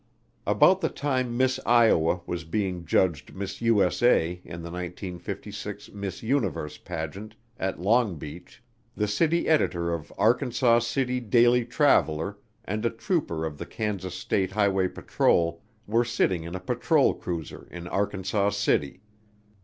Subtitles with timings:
[0.47, 6.79] About the time Miss Iowa was being judged Miss USA in the 1956 Miss Universe
[6.79, 8.63] Pageant at Long Beach,
[8.95, 14.49] the city editor of Arkansas City Daily Traveler, and a trooper of the Kansas State
[14.49, 19.01] Highway Patrol were sitting in a patrol cruiser in Arkansas City.